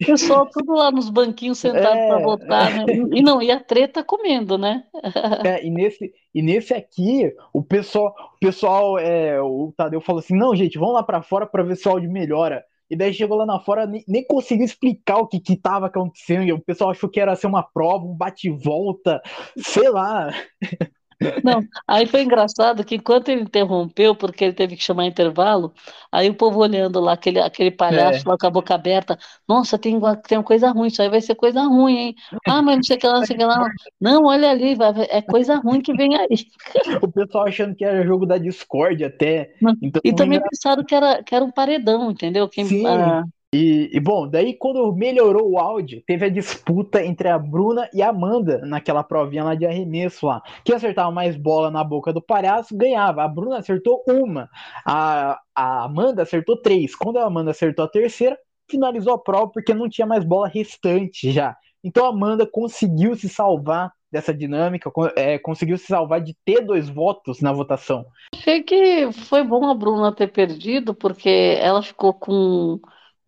O 0.00 0.06
pessoal 0.06 0.46
tudo 0.46 0.74
lá 0.74 0.90
nos 0.92 1.10
banquinhos 1.10 1.58
sentado 1.58 1.96
é... 1.96 2.08
para 2.08 2.18
votar, 2.18 2.74
né? 2.74 2.84
E 3.12 3.20
não, 3.20 3.42
e 3.42 3.50
a 3.50 3.58
treta 3.58 4.04
comendo, 4.04 4.56
né? 4.56 4.84
É, 5.44 5.64
e 5.64 5.70
nesse, 5.70 6.12
e 6.34 6.42
nesse 6.42 6.72
aqui, 6.74 7.32
o 7.52 7.62
pessoal, 7.62 8.14
o 8.36 8.38
pessoal, 8.38 8.98
é, 8.98 9.40
o 9.40 9.72
Tadeu 9.76 10.00
falou 10.00 10.20
assim: 10.20 10.36
não, 10.36 10.54
gente, 10.54 10.78
vamos 10.78 10.94
lá 10.94 11.02
para 11.02 11.22
fora 11.22 11.46
para 11.46 11.62
ver 11.62 11.76
se 11.76 11.88
o 11.88 11.92
áudio 11.92 12.10
melhora. 12.10 12.64
E 12.90 12.96
daí 12.96 13.12
chegou 13.12 13.36
lá 13.36 13.44
na 13.44 13.60
fora, 13.60 13.86
nem, 13.86 14.02
nem 14.08 14.24
conseguiu 14.24 14.64
explicar 14.64 15.18
o 15.18 15.26
que 15.26 15.38
que 15.40 15.56
tava 15.56 15.86
acontecendo. 15.86 16.44
E 16.44 16.52
o 16.52 16.60
pessoal 16.60 16.90
achou 16.90 17.08
que 17.08 17.20
era 17.20 17.36
ser 17.36 17.46
uma 17.46 17.62
prova, 17.62 18.06
um 18.06 18.16
bate-volta, 18.16 19.20
sei 19.58 19.90
lá. 19.90 20.30
Não, 21.42 21.60
aí 21.86 22.06
foi 22.06 22.22
engraçado 22.22 22.84
que 22.84 22.94
enquanto 22.94 23.28
ele 23.28 23.42
interrompeu, 23.42 24.14
porque 24.14 24.44
ele 24.44 24.52
teve 24.52 24.76
que 24.76 24.82
chamar 24.82 25.06
intervalo, 25.06 25.72
aí 26.12 26.30
o 26.30 26.34
povo 26.34 26.60
olhando 26.60 27.00
lá, 27.00 27.12
aquele, 27.12 27.40
aquele 27.40 27.70
palhaço 27.70 28.26
é. 28.26 28.30
lá 28.30 28.38
com 28.38 28.46
a 28.46 28.50
boca 28.50 28.74
aberta, 28.74 29.18
nossa, 29.46 29.76
tem, 29.76 29.98
tem 30.26 30.38
uma 30.38 30.44
coisa 30.44 30.70
ruim, 30.70 30.86
isso 30.88 31.02
aí 31.02 31.08
vai 31.08 31.20
ser 31.20 31.34
coisa 31.34 31.62
ruim, 31.62 31.96
hein? 31.96 32.14
Ah, 32.46 32.62
mas 32.62 32.76
não 32.76 32.82
sei 32.84 32.96
o 32.96 33.00
que 33.00 33.06
lá, 33.06 33.14
não 33.14 33.26
sei 33.26 33.36
o 33.36 33.38
que 33.38 33.44
lá. 33.44 33.68
Não, 34.00 34.24
olha 34.24 34.50
ali, 34.50 34.74
vai, 34.76 34.92
é 35.10 35.20
coisa 35.20 35.56
ruim 35.56 35.80
que 35.80 35.92
vem 35.92 36.16
aí. 36.16 36.28
O 37.02 37.10
pessoal 37.10 37.46
achando 37.46 37.74
que 37.74 37.84
era 37.84 38.04
jogo 38.04 38.26
da 38.26 38.38
Discord 38.38 39.04
até. 39.04 39.54
Então, 39.82 40.00
e 40.04 40.14
também 40.14 40.40
pensaram 40.40 40.84
que 40.84 40.94
era, 40.94 41.22
que 41.22 41.34
era 41.34 41.44
um 41.44 41.50
paredão, 41.50 42.10
entendeu? 42.10 42.48
Quem, 42.48 42.64
Sim. 42.64 42.86
Ah, 42.86 43.24
e, 43.54 43.88
e, 43.94 43.98
bom, 43.98 44.28
daí 44.28 44.52
quando 44.52 44.92
melhorou 44.92 45.50
o 45.50 45.58
áudio, 45.58 46.02
teve 46.06 46.26
a 46.26 46.28
disputa 46.28 47.02
entre 47.02 47.28
a 47.28 47.38
Bruna 47.38 47.88
e 47.94 48.02
a 48.02 48.10
Amanda 48.10 48.58
naquela 48.66 49.02
provinha 49.02 49.42
lá 49.42 49.54
de 49.54 49.64
arremesso 49.64 50.26
lá. 50.26 50.42
Quem 50.62 50.74
acertava 50.74 51.10
mais 51.10 51.34
bola 51.34 51.70
na 51.70 51.82
boca 51.82 52.12
do 52.12 52.20
palhaço 52.20 52.76
ganhava. 52.76 53.22
A 53.22 53.28
Bruna 53.28 53.58
acertou 53.58 54.04
uma, 54.06 54.50
a, 54.84 55.40
a 55.54 55.84
Amanda 55.84 56.22
acertou 56.22 56.60
três. 56.60 56.94
Quando 56.94 57.18
a 57.18 57.24
Amanda 57.24 57.52
acertou 57.52 57.86
a 57.86 57.88
terceira, 57.88 58.38
finalizou 58.70 59.14
a 59.14 59.18
prova 59.18 59.50
porque 59.50 59.72
não 59.72 59.88
tinha 59.88 60.06
mais 60.06 60.24
bola 60.24 60.46
restante 60.46 61.32
já. 61.32 61.56
Então 61.82 62.04
a 62.04 62.10
Amanda 62.10 62.46
conseguiu 62.46 63.16
se 63.16 63.30
salvar 63.30 63.90
dessa 64.12 64.34
dinâmica, 64.34 64.90
é, 65.16 65.38
conseguiu 65.38 65.78
se 65.78 65.86
salvar 65.86 66.20
de 66.20 66.36
ter 66.44 66.60
dois 66.60 66.88
votos 66.88 67.40
na 67.40 67.52
votação. 67.52 68.04
Achei 68.34 68.62
que 68.62 69.10
foi 69.12 69.42
bom 69.42 69.70
a 69.70 69.74
Bruna 69.74 70.14
ter 70.14 70.28
perdido, 70.28 70.94
porque 70.94 71.56
ela 71.60 71.82
ficou 71.82 72.12
com 72.12 72.78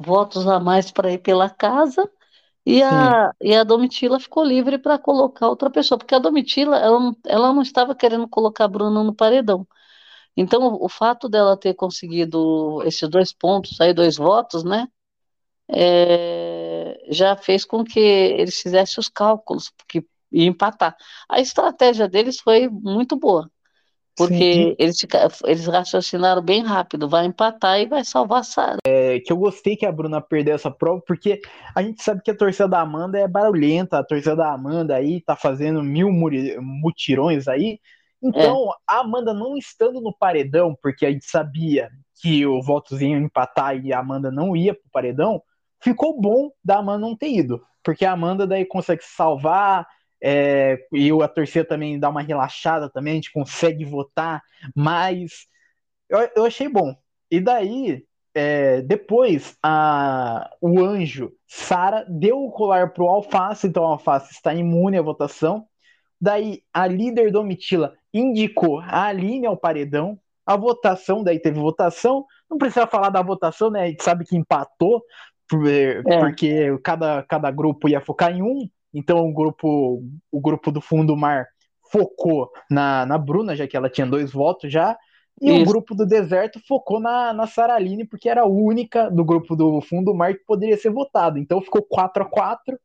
votos 0.01 0.47
a 0.47 0.59
mais 0.59 0.91
para 0.91 1.13
ir 1.13 1.19
pela 1.19 1.49
casa 1.51 2.11
e 2.65 2.83
a, 2.83 3.33
e 3.41 3.55
a 3.55 3.65
Domitila 3.65 4.21
ficou 4.21 4.45
livre 4.45 4.79
para 4.79 4.99
colocar 4.99 5.49
outra 5.49 5.71
pessoa, 5.71 5.99
porque 5.99 6.15
a 6.15 6.19
Domitila 6.19 6.79
ela 6.79 7.01
não, 7.01 7.17
ela 7.27 7.53
não 7.53 7.63
estava 7.63 7.95
querendo 7.95 8.29
colocar 8.29 8.65
a 8.65 8.69
Bruna 8.69 9.03
no 9.03 9.15
paredão. 9.15 9.67
Então, 10.37 10.63
o, 10.63 10.85
o 10.85 10.89
fato 10.89 11.29
dela 11.29 11.57
ter 11.57 11.75
conseguido 11.75 12.83
esses 12.85 13.09
dois 13.09 13.33
pontos, 13.33 13.81
aí 13.81 13.93
dois 13.93 14.17
votos, 14.17 14.65
né, 14.65 14.89
é, 15.69 17.01
já 17.11 17.37
fez 17.37 17.65
com 17.65 17.85
que 17.85 18.01
eles 18.01 18.61
fizessem 18.61 19.01
os 19.01 19.09
cálculos, 19.09 19.71
porque 19.77 20.05
ia 20.31 20.47
empatar. 20.47 20.97
A 21.29 21.41
estratégia 21.41 22.09
deles 22.09 22.41
foi 22.41 22.69
muito 22.69 23.17
boa, 23.17 23.51
porque 24.17 24.77
eles, 24.79 24.99
eles 25.45 25.67
raciocinaram 25.67 26.43
bem 26.43 26.63
rápido, 26.63 27.09
vai 27.09 27.25
empatar 27.27 27.81
e 27.81 27.87
vai 27.87 28.05
salvar 28.05 28.41
a 28.41 28.45
Sara. 28.45 28.79
É, 28.87 29.00
que 29.19 29.33
eu 29.33 29.37
gostei 29.37 29.77
que 29.77 29.87
a 29.87 29.93
Bruna 29.93 30.21
perdeu 30.21 30.55
essa 30.55 30.71
prova, 30.71 31.03
porque 31.07 31.41
a 31.75 31.83
gente 31.83 32.03
sabe 32.03 32.23
que 32.23 32.31
a 32.31 32.37
torcida 32.37 32.69
da 32.69 32.81
Amanda 32.81 33.19
é 33.19 33.27
barulhenta, 33.27 33.99
a 33.99 34.05
torcida 34.05 34.37
da 34.37 34.53
Amanda 34.53 34.95
aí 34.95 35.21
tá 35.21 35.35
fazendo 35.35 35.83
mil 35.83 36.11
mutirões 36.13 37.49
aí. 37.49 37.81
Então, 38.23 38.69
é. 38.69 38.75
a 38.87 39.01
Amanda 39.01 39.33
não 39.33 39.57
estando 39.57 40.01
no 40.01 40.13
paredão, 40.13 40.77
porque 40.81 41.07
a 41.07 41.11
gente 41.11 41.25
sabia 41.25 41.91
que 42.21 42.47
o 42.47 42.61
votos 42.63 43.01
iam 43.01 43.19
empatar 43.19 43.77
e 43.83 43.93
a 43.93 43.99
Amanda 43.99 44.31
não 44.31 44.55
ia 44.55 44.75
pro 44.75 44.91
paredão, 44.93 45.43
ficou 45.83 46.21
bom 46.21 46.51
da 46.63 46.79
Amanda 46.79 47.07
não 47.07 47.17
ter 47.17 47.31
ido, 47.31 47.63
porque 47.83 48.05
a 48.05 48.13
Amanda 48.13 48.47
daí 48.47 48.67
consegue 48.67 49.03
salvar, 49.03 49.87
é, 50.23 50.79
e 50.93 51.11
a 51.11 51.29
torcida 51.29 51.65
também 51.65 51.99
dá 51.99 52.11
uma 52.11 52.21
relaxada 52.21 52.91
também, 52.91 53.13
a 53.13 53.17
gente 53.17 53.33
consegue 53.33 53.85
votar 53.85 54.43
mais. 54.77 55.47
Eu, 56.09 56.29
eu 56.37 56.45
achei 56.45 56.69
bom. 56.69 56.95
E 57.31 57.41
daí, 57.41 58.05
é, 58.35 58.81
depois, 58.83 59.57
a, 59.63 60.49
o 60.61 60.81
anjo, 60.81 61.33
Sara, 61.47 62.05
deu 62.09 62.45
o 62.45 62.51
colar 62.51 62.93
pro 62.93 63.09
Alface, 63.09 63.67
então 63.67 63.83
o 63.83 63.87
Alface 63.87 64.33
está 64.33 64.55
imune 64.55 64.99
à 64.99 65.03
votação. 65.03 65.67
Daí, 66.21 66.63
a 66.73 66.87
líder 66.87 67.33
Domitila 67.33 67.95
indicou 68.13 68.81
a 68.81 69.07
Aline 69.07 69.47
ao 69.47 69.57
paredão. 69.57 70.19
A 70.47 70.57
votação, 70.57 71.25
daí 71.25 71.39
teve 71.39 71.59
votação. 71.59 72.25
Não 72.49 72.59
precisa 72.59 72.87
falar 72.87 73.11
da 73.11 73.23
votação, 73.23 73.71
né? 73.71 73.83
A 73.83 73.87
gente 73.87 74.03
sabe 74.03 74.25
que 74.25 74.37
empatou, 74.37 75.03
é. 75.67 76.03
porque 76.03 76.79
cada, 76.85 77.23
cada 77.23 77.51
grupo 77.51 77.89
ia 77.89 78.01
focar 78.01 78.33
em 78.33 78.43
um. 78.43 78.69
Então 78.93 79.29
o 79.29 79.33
grupo, 79.33 80.03
o 80.31 80.41
grupo 80.41 80.71
do 80.71 80.81
fundo 80.81 81.09
do 81.09 81.17
mar 81.17 81.47
focou 81.91 82.51
na, 82.71 83.07
na 83.07 83.19
Bruna, 83.19 83.57
já 83.57 83.67
que 83.67 83.77
ela 83.77 83.91
tinha 83.91 84.07
dois 84.07 84.33
votos 84.33 84.71
já, 84.71 84.97
e 85.41 85.51
Isso. 85.51 85.63
o 85.63 85.65
grupo 85.65 85.95
do 85.95 86.05
deserto 86.05 86.61
focou 86.69 87.01
na, 87.01 87.33
na 87.33 87.47
Saraline, 87.47 88.05
porque 88.05 88.29
era 88.29 88.43
a 88.43 88.47
única 88.47 89.11
do 89.11 89.25
grupo 89.25 89.57
do 89.57 89.81
fundo 89.81 90.13
do 90.13 90.15
mar 90.15 90.35
que 90.35 90.45
poderia 90.45 90.77
ser 90.77 90.91
votada. 90.91 91.39
Então 91.39 91.63
ficou 91.63 91.83
4 91.83 92.23
a 92.23 92.27
4 92.27 92.79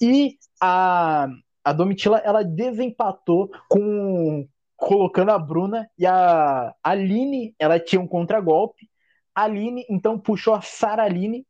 e 0.00 0.36
a, 0.60 1.28
a 1.62 1.72
Domitila 1.72 2.18
ela 2.18 2.42
desempatou 2.42 3.50
com 3.68 4.46
colocando 4.76 5.32
a 5.32 5.38
Bruna 5.38 5.90
e 5.98 6.06
a 6.06 6.72
Aline, 6.82 7.54
ela 7.58 7.80
tinha 7.80 8.00
um 8.00 8.06
contragolpe. 8.06 8.88
A 9.34 9.42
Aline 9.42 9.84
então 9.90 10.18
puxou 10.18 10.54
a 10.54 10.62
Saraline. 10.62 11.44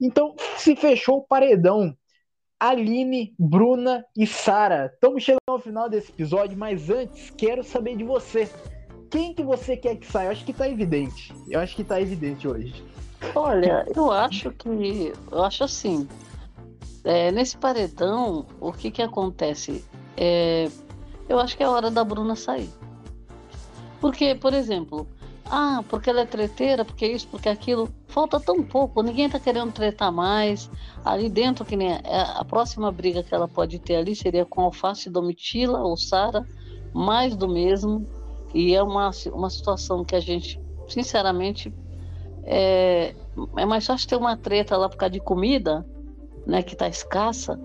Então 0.00 0.34
se 0.56 0.74
fechou 0.74 1.18
o 1.18 1.26
paredão 1.26 1.94
Aline, 2.58 3.34
Bruna 3.36 4.04
e 4.16 4.24
Sara. 4.24 4.90
Estamos 4.94 5.24
chegando 5.24 5.40
ao 5.48 5.58
final 5.58 5.90
desse 5.90 6.12
episódio, 6.12 6.56
mas 6.56 6.88
antes 6.88 7.28
quero 7.30 7.64
saber 7.64 7.96
de 7.96 8.04
você. 8.04 8.48
Quem 9.12 9.34
que 9.34 9.42
você 9.42 9.76
quer 9.76 9.96
que 9.96 10.10
saia? 10.10 10.28
Eu 10.28 10.30
acho 10.32 10.42
que 10.42 10.54
tá 10.54 10.66
evidente. 10.66 11.34
Eu 11.46 11.60
acho 11.60 11.76
que 11.76 11.84
tá 11.84 12.00
evidente 12.00 12.48
hoje. 12.48 12.82
Olha, 13.34 13.86
eu 13.94 14.10
acho 14.10 14.50
que. 14.52 15.12
Eu 15.30 15.44
acho 15.44 15.64
assim. 15.64 16.08
É, 17.04 17.30
nesse 17.30 17.58
paredão, 17.58 18.46
o 18.58 18.72
que 18.72 18.90
que 18.90 19.02
acontece? 19.02 19.84
É, 20.16 20.66
eu 21.28 21.38
acho 21.38 21.54
que 21.54 21.62
é 21.62 21.68
hora 21.68 21.90
da 21.90 22.02
Bruna 22.02 22.34
sair. 22.34 22.70
Porque, 24.00 24.34
por 24.34 24.54
exemplo, 24.54 25.06
ah, 25.44 25.84
porque 25.90 26.08
ela 26.08 26.22
é 26.22 26.26
treteira, 26.26 26.82
porque 26.82 27.06
isso, 27.06 27.28
porque 27.28 27.50
aquilo. 27.50 27.90
Falta 28.08 28.40
tão 28.40 28.62
pouco, 28.62 29.02
ninguém 29.02 29.28
tá 29.28 29.38
querendo 29.38 29.72
tretar 29.72 30.10
mais. 30.10 30.70
Ali 31.04 31.28
dentro, 31.28 31.66
que 31.66 31.76
nem 31.76 31.92
a, 31.92 32.00
é, 32.02 32.20
a 32.38 32.44
próxima 32.46 32.90
briga 32.90 33.22
que 33.22 33.34
ela 33.34 33.46
pode 33.46 33.78
ter 33.78 33.96
ali 33.96 34.16
seria 34.16 34.46
com 34.46 34.62
Alface 34.62 35.10
Domitila 35.10 35.80
ou 35.80 35.98
Sara, 35.98 36.46
mais 36.94 37.36
do 37.36 37.46
mesmo. 37.46 38.08
E 38.54 38.74
é 38.74 38.82
uma, 38.82 39.10
uma 39.32 39.50
situação 39.50 40.04
que 40.04 40.14
a 40.14 40.20
gente, 40.20 40.60
sinceramente, 40.88 41.72
é, 42.44 43.14
é 43.56 43.64
mais 43.64 43.86
fácil 43.86 44.08
ter 44.08 44.16
uma 44.16 44.36
treta 44.36 44.76
lá 44.76 44.88
por 44.88 44.96
causa 44.96 45.12
de 45.12 45.20
comida, 45.20 45.86
né, 46.46 46.62
que 46.62 46.76
tá 46.76 46.88
escassa, 46.88 47.58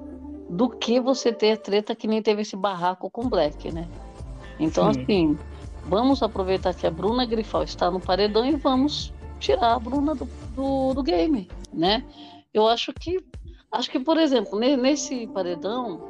do 0.49 0.69
que 0.69 0.99
você 0.99 1.33
ter 1.33 1.57
treta 1.57 1.95
que 1.95 2.07
nem 2.07 2.21
teve 2.21 2.41
esse 2.41 2.55
barraco 2.55 3.09
com 3.09 3.27
Black, 3.27 3.71
né? 3.71 3.87
Então, 4.59 4.93
Sim. 4.93 5.01
assim 5.01 5.37
Vamos 5.87 6.21
aproveitar 6.21 6.73
que 6.73 6.85
a 6.85 6.91
Bruna 6.91 7.25
Grifal 7.25 7.63
está 7.63 7.89
no 7.89 7.99
paredão 7.99 8.45
e 8.45 8.57
vamos 8.57 9.13
tirar 9.39 9.73
a 9.73 9.79
Bruna 9.79 10.13
do, 10.13 10.27
do, 10.53 10.93
do 10.93 11.01
game, 11.01 11.49
né? 11.71 12.03
Eu 12.53 12.67
acho 12.67 12.91
que, 12.91 13.23
acho 13.71 13.89
que 13.89 13.99
por 13.99 14.17
exemplo, 14.17 14.59
nesse 14.59 15.27
paredão, 15.27 16.01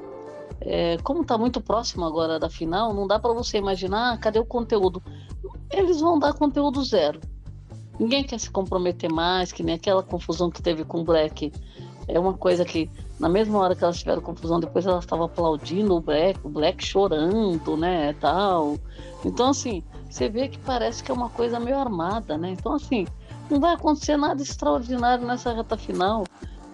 é, 0.61 0.97
como 1.03 1.21
está 1.21 1.37
muito 1.37 1.61
próximo 1.61 2.05
agora 2.05 2.39
da 2.39 2.49
final, 2.49 2.93
não 2.93 3.07
dá 3.07 3.19
para 3.19 3.33
você 3.33 3.57
imaginar 3.57 4.13
ah, 4.13 4.17
cadê 4.17 4.39
o 4.39 4.45
conteúdo. 4.45 5.01
Eles 5.69 5.99
vão 5.99 6.17
dar 6.17 6.33
conteúdo 6.33 6.83
zero. 6.83 7.19
Ninguém 7.99 8.23
quer 8.23 8.39
se 8.39 8.49
comprometer 8.49 9.11
mais, 9.11 9.51
que 9.51 9.63
nem 9.63 9.75
aquela 9.75 10.03
confusão 10.03 10.49
que 10.49 10.61
teve 10.61 10.83
com 10.83 11.01
o 11.01 11.03
Black. 11.03 11.51
É 12.07 12.19
uma 12.19 12.33
coisa 12.33 12.63
que, 12.63 12.89
na 13.19 13.27
mesma 13.27 13.59
hora 13.59 13.75
que 13.75 13.83
elas 13.83 13.99
tiveram 13.99 14.21
confusão, 14.21 14.59
depois 14.59 14.85
elas 14.85 15.03
estavam 15.03 15.25
aplaudindo 15.25 15.95
o 15.95 15.99
Black, 15.99 16.39
o 16.43 16.49
Black 16.49 16.83
chorando, 16.83 17.75
né, 17.75 18.13
tal. 18.13 18.77
Então, 19.25 19.49
assim, 19.49 19.83
você 20.09 20.29
vê 20.29 20.47
que 20.47 20.57
parece 20.59 21.03
que 21.03 21.11
é 21.11 21.13
uma 21.13 21.29
coisa 21.29 21.59
meio 21.59 21.77
armada, 21.77 22.37
né? 22.37 22.51
Então, 22.51 22.73
assim, 22.73 23.05
não 23.49 23.59
vai 23.59 23.73
acontecer 23.73 24.15
nada 24.15 24.41
extraordinário 24.41 25.25
nessa 25.25 25.53
reta 25.53 25.75
final 25.75 26.23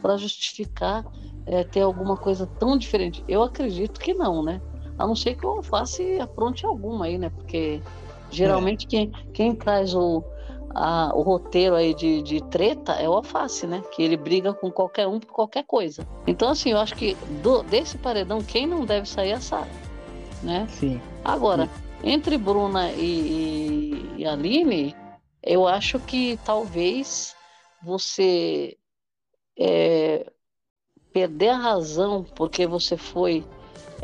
para 0.01 0.17
justificar 0.17 1.05
é, 1.45 1.63
ter 1.63 1.81
alguma 1.81 2.17
coisa 2.17 2.47
tão 2.59 2.77
diferente. 2.77 3.23
Eu 3.27 3.43
acredito 3.43 3.99
que 3.99 4.13
não, 4.13 4.43
né? 4.43 4.61
A 4.97 5.07
não 5.07 5.15
ser 5.15 5.35
que 5.35 5.45
o 5.45 5.49
Alface 5.49 6.19
apronte 6.19 6.65
alguma 6.65 7.05
aí, 7.05 7.17
né? 7.17 7.29
Porque 7.29 7.81
geralmente 8.29 8.85
é. 8.85 8.89
quem, 8.89 9.11
quem 9.33 9.55
traz 9.55 9.93
o, 9.95 10.23
a, 10.73 11.11
o 11.15 11.21
roteiro 11.21 11.75
aí 11.75 11.93
de, 11.93 12.21
de 12.21 12.41
treta 12.49 12.93
é 12.93 13.07
o 13.07 13.13
Alface, 13.13 13.67
né? 13.67 13.83
Que 13.91 14.03
ele 14.03 14.17
briga 14.17 14.53
com 14.53 14.71
qualquer 14.71 15.07
um 15.07 15.19
por 15.19 15.31
qualquer 15.31 15.63
coisa. 15.63 16.07
Então, 16.27 16.49
assim, 16.49 16.71
eu 16.71 16.77
acho 16.77 16.95
que 16.95 17.15
do, 17.41 17.63
desse 17.63 17.97
paredão, 17.97 18.41
quem 18.41 18.67
não 18.67 18.85
deve 18.85 19.07
sair 19.07 19.31
é 19.31 19.33
a 19.33 19.41
Sara, 19.41 19.67
né? 20.41 20.67
Sim. 20.69 21.01
Agora, 21.23 21.65
Sim. 21.65 21.71
entre 22.03 22.37
Bruna 22.37 22.91
e, 22.91 24.15
e, 24.17 24.21
e 24.21 24.25
Aline, 24.25 24.95
eu 25.41 25.67
acho 25.67 25.99
que 25.99 26.39
talvez 26.45 27.35
você 27.83 28.77
é, 29.59 30.31
perder 31.13 31.49
a 31.49 31.57
razão 31.57 32.25
porque 32.35 32.65
você 32.65 32.97
foi 32.97 33.45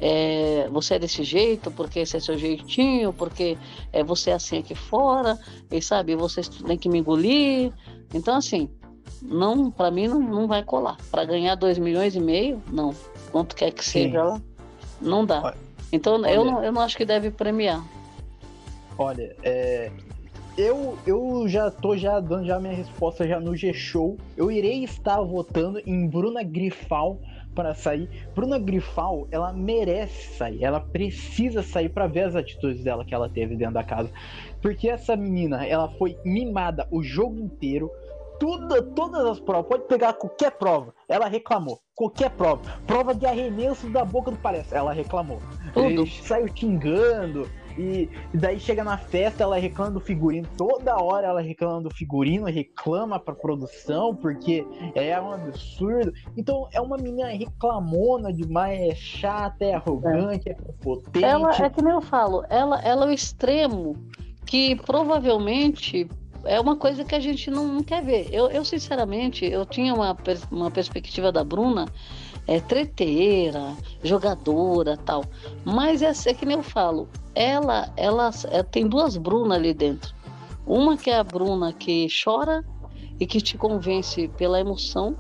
é, 0.02 0.70
você 0.72 0.96
é 0.96 1.00
desse 1.00 1.24
jeito, 1.24 1.70
porque 1.72 2.00
esse 2.00 2.16
é 2.16 2.20
seu 2.20 2.38
jeitinho, 2.38 3.12
porque 3.12 3.58
é, 3.92 4.02
você 4.02 4.30
é 4.30 4.34
assim 4.34 4.60
aqui 4.60 4.74
fora, 4.74 5.38
e 5.70 5.82
sabe, 5.82 6.16
vocês 6.16 6.48
têm 6.48 6.78
que 6.78 6.88
me 6.88 7.00
engolir. 7.00 7.74
Então, 8.14 8.38
assim, 8.38 8.70
não, 9.22 9.70
para 9.70 9.92
mim 9.92 10.08
não, 10.08 10.20
não 10.20 10.48
vai 10.48 10.64
colar. 10.64 10.96
Para 11.12 11.26
ganhar 11.26 11.56
2 11.56 11.78
milhões 11.80 12.16
e 12.16 12.20
meio, 12.20 12.64
não. 12.72 12.96
Quanto 13.32 13.56
quer 13.56 13.72
que 13.72 13.84
Sim. 13.84 14.04
seja, 14.04 14.42
não 15.02 15.26
dá. 15.26 15.54
Então, 15.92 16.14
olha, 16.14 16.32
eu, 16.32 16.46
não, 16.46 16.64
eu 16.64 16.72
não 16.72 16.82
acho 16.82 16.96
que 16.96 17.04
deve 17.04 17.30
premiar. 17.30 17.84
Olha, 18.98 19.36
é, 19.44 19.92
eu, 20.60 20.98
eu 21.08 21.48
já 21.48 21.72
tô 21.72 21.96
já 21.96 22.20
dando 22.20 22.46
já 22.46 22.60
minha 22.60 22.74
resposta 22.74 23.26
já 23.26 23.40
no 23.40 23.56
G-Show. 23.56 24.18
Eu 24.36 24.52
irei 24.52 24.84
estar 24.84 25.22
votando 25.22 25.82
em 25.86 26.06
Bruna 26.06 26.44
Grifal 26.44 27.18
para 27.56 27.74
sair. 27.74 28.10
Bruna 28.36 28.60
Grifal, 28.60 29.26
ela 29.32 29.54
merece 29.54 30.36
sair, 30.36 30.62
ela 30.62 30.82
precisa 30.82 31.64
sair 31.64 31.88
para 31.88 32.08
ver 32.08 32.24
as 32.24 32.36
atitudes 32.36 32.84
dela 32.84 33.06
que 33.06 33.16
ela 33.16 33.30
teve 33.30 33.56
dentro 33.56 33.76
da 33.76 33.84
casa. 33.86 34.12
Porque 34.62 34.90
essa 34.90 35.16
menina, 35.16 35.66
ela 35.66 35.88
foi 35.92 36.18
mimada 36.26 36.86
o 36.92 37.02
jogo 37.02 37.40
inteiro. 37.40 37.90
Tudo, 38.38 38.82
todas 38.94 39.26
as 39.26 39.40
provas, 39.40 39.68
pode 39.68 39.84
pegar 39.84 40.14
qualquer 40.14 40.52
prova, 40.52 40.94
ela 41.08 41.28
reclamou. 41.28 41.80
Qualquer 41.96 42.30
prova. 42.32 42.62
Prova 42.88 43.14
de 43.14 43.26
arremesso 43.26 43.90
da 43.90 44.06
boca 44.06 44.32
do 44.32 44.38
palhaço, 44.38 44.74
ela 44.74 44.94
reclamou. 44.94 45.42
Tudo. 45.74 46.06
Saiu 46.08 46.48
xingando, 46.54 47.50
e, 47.78 48.10
e, 48.34 48.38
daí 48.38 48.60
chega 48.60 48.84
na 48.84 48.98
festa, 48.98 49.44
ela 49.44 49.58
reclama 49.58 49.92
do 49.92 50.00
figurino. 50.00 50.48
Toda 50.58 50.98
hora 50.98 51.28
ela 51.28 51.42
reclama 51.42 51.82
do 51.82 51.90
figurino, 51.90 52.46
reclama 52.46 53.20
pra 53.20 53.34
produção, 53.34 54.16
porque 54.16 54.66
é 54.96 55.20
um 55.20 55.32
absurdo. 55.32 56.14
Então 56.36 56.68
é 56.72 56.82
uma 56.82 56.98
menina 56.98 57.30
reclamona 57.30 58.32
demais, 58.34 58.80
é 58.80 58.96
chata, 58.96 59.66
é 59.66 59.74
arrogante, 59.74 60.50
é, 60.50 60.52
é 60.52 60.56
prepotente. 60.56 61.24
Ela, 61.24 61.52
é 61.56 61.70
que 61.70 61.82
nem 61.82 61.94
eu 61.94 62.02
falo, 62.02 62.44
ela, 62.50 62.80
ela 62.82 63.06
é 63.06 63.10
o 63.10 63.12
extremo 63.12 63.96
que 64.46 64.76
provavelmente 64.76 66.10
é 66.44 66.60
uma 66.60 66.76
coisa 66.76 67.04
que 67.04 67.16
a 67.16 67.20
gente 67.20 67.52
não, 67.52 67.68
não 67.68 67.84
quer 67.84 68.04
ver. 68.04 68.30
Eu, 68.32 68.50
eu, 68.50 68.64
sinceramente, 68.64 69.46
eu 69.46 69.66
tinha 69.66 69.94
uma, 69.94 70.16
uma 70.52 70.72
perspectiva 70.72 71.32
da 71.32 71.44
Bruna 71.44 71.86
é, 72.50 72.60
treteira, 72.60 73.78
jogadora 74.04 74.98
tal. 74.98 75.24
Mas 75.64 76.02
é, 76.02 76.12
é 76.32 76.34
que 76.34 76.48
nem 76.48 76.58
eu 76.58 76.64
falo, 76.64 77.08
ela, 77.36 77.94
ela, 77.96 78.32
tem 78.72 78.88
duas 78.88 79.18
Brunas 79.18 79.60
ali 79.60 79.72
dentro. 79.72 80.16
Uma 80.66 80.98
que 80.98 81.12
é 81.12 81.20
a 81.20 81.24
Bruna 81.24 81.72
que 81.72 82.08
chora 82.24 82.66
e 83.20 83.28
que 83.28 83.40
te 83.40 83.56
convence 83.56 84.28
pela 84.30 84.60
emoção, 84.60 85.16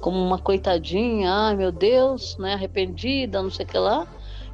como 0.00 0.16
uma 0.16 0.38
coitadinha, 0.38 1.32
ai 1.32 1.56
meu 1.56 1.72
Deus, 1.72 2.38
né, 2.38 2.54
arrependida, 2.54 3.42
não 3.42 3.50
sei 3.50 3.66
o 3.66 3.68
que 3.68 3.78
lá. 3.78 4.06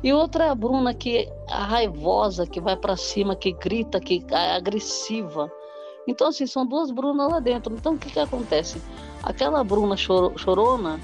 E 0.02 0.10
outra 0.10 0.46
é 0.46 0.48
a 0.48 0.54
Bruna 0.54 0.94
que 0.94 1.18
é 1.18 1.32
a 1.50 1.64
raivosa, 1.64 2.46
que 2.46 2.62
vai 2.62 2.76
para 2.76 2.96
cima, 2.96 3.36
que 3.36 3.52
grita, 3.52 4.00
que 4.00 4.24
é 4.30 4.56
agressiva. 4.56 5.52
Então, 6.08 6.28
assim, 6.28 6.46
são 6.46 6.66
duas 6.66 6.90
Brunas 6.90 7.30
lá 7.30 7.40
dentro. 7.40 7.74
Então, 7.74 7.92
o 7.92 7.98
que 7.98 8.10
que 8.10 8.18
acontece? 8.18 8.80
Aquela 9.22 9.62
Bruna 9.62 9.96
chorona, 9.98 10.98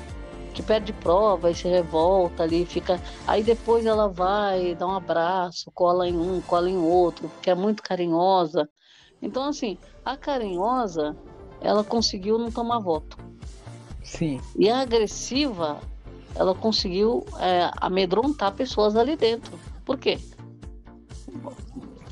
que 0.56 0.62
perde 0.62 0.90
prova 0.90 1.50
e 1.50 1.54
se 1.54 1.68
revolta 1.68 2.42
ali, 2.42 2.64
fica. 2.64 2.98
Aí 3.26 3.42
depois 3.42 3.84
ela 3.84 4.08
vai, 4.08 4.75
dá 4.75 4.86
um 4.86 4.96
abraço, 4.96 5.70
cola 5.70 6.08
em 6.08 6.16
um, 6.16 6.40
cola 6.40 6.70
em 6.70 6.78
outro, 6.78 7.28
porque 7.28 7.50
é 7.50 7.54
muito 7.54 7.82
carinhosa. 7.82 8.66
Então, 9.20 9.44
assim, 9.44 9.76
a 10.02 10.16
carinhosa, 10.16 11.14
ela 11.60 11.84
conseguiu 11.84 12.38
não 12.38 12.50
tomar 12.50 12.78
voto. 12.78 13.18
Sim. 14.02 14.40
E 14.56 14.70
a 14.70 14.80
agressiva, 14.80 15.78
ela 16.34 16.54
conseguiu 16.54 17.26
é, 17.38 17.70
amedrontar 17.76 18.54
pessoas 18.54 18.96
ali 18.96 19.14
dentro. 19.14 19.60
Por 19.84 19.98
quê? 19.98 20.18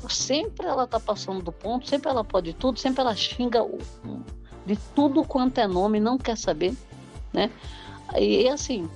Sempre 0.07 0.67
ela 0.67 0.85
tá 0.85 0.99
passando 0.99 1.41
do 1.41 1.51
ponto, 1.51 1.89
sempre 1.89 2.11
ela 2.11 2.23
pode 2.23 2.53
tudo, 2.53 2.79
sempre 2.79 3.01
ela 3.01 3.15
xinga 3.15 3.65
de 4.67 4.75
tudo 4.93 5.23
quanto 5.23 5.57
é 5.57 5.67
nome, 5.67 5.99
não 5.99 6.15
quer 6.15 6.37
saber, 6.37 6.75
né? 7.33 7.49
E 8.17 8.47
assim, 8.47 8.89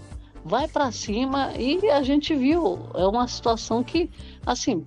vai 0.43 0.67
para 0.67 0.91
cima 0.91 1.53
e 1.57 1.89
a 1.89 2.01
gente 2.01 2.35
viu, 2.35 2.79
é 2.95 3.05
uma 3.05 3.27
situação 3.27 3.83
que, 3.83 4.09
assim, 4.45 4.85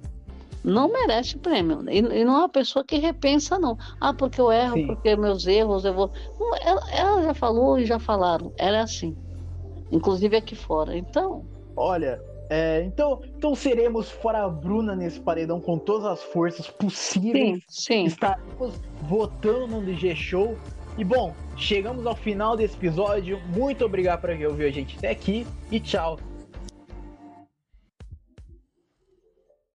não 0.64 0.88
merece 0.88 1.38
prêmio. 1.38 1.85
E, 1.88 1.98
e, 1.98 2.24
não 2.24 2.35
é 2.35 2.38
uma 2.38 2.48
pessoa 2.48 2.85
que 2.85 2.96
repensa, 2.98 3.58
não. 3.58 3.76
Ah, 4.00 4.14
porque 4.14 4.40
eu 4.40 4.52
erro, 4.52 4.74
Sim. 4.74 4.87
porque 4.87 5.16
meus 5.16 5.46
erros, 5.46 5.85
eu 5.85 5.92
vou. 5.92 6.11
Não, 6.38 6.56
ela, 6.56 6.90
ela, 6.92 7.22
já 7.22 7.35
falou 7.35 7.78
e 7.78 7.85
já 7.85 7.98
falaram. 7.98 8.52
Ela 8.56 8.78
é 8.78 8.80
assim. 8.80 9.16
Inclusive 9.90 10.37
aqui 10.37 10.54
fora. 10.54 10.96
Então. 10.96 11.44
Olha, 11.76 12.20
é, 12.48 12.82
então, 12.85 13.20
então 13.37 13.54
seremos 13.54 14.11
fora 14.11 14.44
a 14.44 14.48
Bruna 14.48 14.94
nesse 14.94 15.18
paredão 15.18 15.61
com 15.61 15.78
todas 15.78 16.06
as 16.06 16.22
forças 16.22 16.68
possíveis. 16.70 17.62
Sim, 17.66 18.04
sim. 18.04 18.04
Estaremos 18.04 18.74
votando 19.02 19.66
no 19.66 19.82
DG 19.82 20.14
Show. 20.14 20.56
E 20.96 21.04
bom, 21.04 21.35
chegamos 21.56 22.06
ao 22.06 22.16
final 22.16 22.56
desse 22.56 22.76
episódio. 22.76 23.40
Muito 23.48 23.84
obrigado 23.84 24.20
por 24.20 24.30
ouvir 24.30 24.66
a 24.66 24.70
gente 24.70 24.96
até 24.98 25.10
aqui 25.10 25.46
e 25.70 25.78
tchau. 25.80 26.18